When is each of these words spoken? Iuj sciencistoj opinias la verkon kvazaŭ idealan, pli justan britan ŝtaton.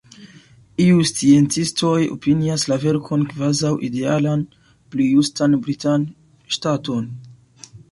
Iuj 0.85 1.01
sciencistoj 1.09 1.97
opinias 2.15 2.65
la 2.71 2.79
verkon 2.85 3.27
kvazaŭ 3.35 3.73
idealan, 3.89 4.43
pli 4.95 5.09
justan 5.13 5.61
britan 5.69 6.11
ŝtaton. 6.57 7.09